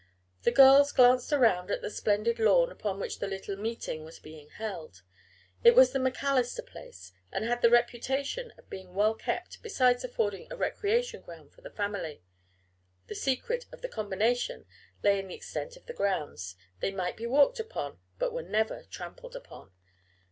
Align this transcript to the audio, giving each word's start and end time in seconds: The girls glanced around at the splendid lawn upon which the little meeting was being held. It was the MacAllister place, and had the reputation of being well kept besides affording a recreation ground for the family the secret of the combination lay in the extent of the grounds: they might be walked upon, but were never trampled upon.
The 0.41 0.51
girls 0.51 0.91
glanced 0.91 1.31
around 1.31 1.69
at 1.69 1.83
the 1.83 1.89
splendid 1.91 2.39
lawn 2.39 2.71
upon 2.71 2.99
which 2.99 3.19
the 3.19 3.27
little 3.27 3.55
meeting 3.55 4.03
was 4.03 4.17
being 4.17 4.49
held. 4.49 5.03
It 5.63 5.75
was 5.75 5.91
the 5.91 5.99
MacAllister 5.99 6.63
place, 6.65 7.11
and 7.31 7.45
had 7.45 7.61
the 7.61 7.69
reputation 7.69 8.51
of 8.57 8.67
being 8.67 8.95
well 8.95 9.13
kept 9.13 9.61
besides 9.61 10.03
affording 10.03 10.47
a 10.51 10.57
recreation 10.57 11.21
ground 11.21 11.53
for 11.53 11.61
the 11.61 11.69
family 11.69 12.23
the 13.09 13.13
secret 13.13 13.67
of 13.71 13.83
the 13.83 13.89
combination 13.89 14.65
lay 15.03 15.19
in 15.19 15.27
the 15.27 15.35
extent 15.35 15.77
of 15.77 15.85
the 15.85 15.93
grounds: 15.93 16.55
they 16.79 16.89
might 16.91 17.15
be 17.15 17.27
walked 17.27 17.59
upon, 17.59 17.99
but 18.17 18.33
were 18.33 18.41
never 18.41 18.85
trampled 18.85 19.35
upon. 19.35 19.71